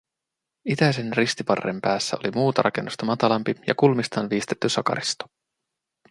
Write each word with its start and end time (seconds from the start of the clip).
Itäisen 0.65 1.17
ristivarren 1.17 1.81
päässä 1.81 2.17
oli 2.19 2.31
muuta 2.31 2.61
rakennusta 2.61 3.05
matalampi 3.05 3.55
ja 3.67 3.75
kulmistaan 3.75 4.29
viistetty 4.29 4.69
sakaristo 4.69 5.25